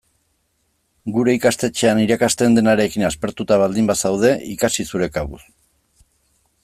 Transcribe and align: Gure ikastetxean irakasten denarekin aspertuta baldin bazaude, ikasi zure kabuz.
Gure 1.17 1.35
ikastetxean 1.37 2.01
irakasten 2.05 2.57
denarekin 2.59 3.05
aspertuta 3.11 3.59
baldin 3.65 3.93
bazaude, 3.93 4.33
ikasi 4.55 4.87
zure 4.93 5.11
kabuz. 5.19 5.43